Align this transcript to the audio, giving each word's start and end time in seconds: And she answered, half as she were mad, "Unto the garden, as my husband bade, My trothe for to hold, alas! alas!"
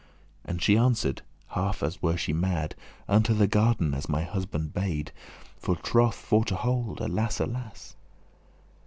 And 0.43 0.63
she 0.63 0.77
answered, 0.79 1.21
half 1.49 1.83
as 1.83 1.99
she 2.19 2.33
were 2.33 2.39
mad, 2.39 2.73
"Unto 3.07 3.35
the 3.35 3.45
garden, 3.45 3.93
as 3.93 4.09
my 4.09 4.23
husband 4.23 4.73
bade, 4.73 5.11
My 5.67 5.75
trothe 5.75 6.15
for 6.15 6.43
to 6.45 6.55
hold, 6.55 6.99
alas! 7.01 7.39
alas!" 7.39 7.95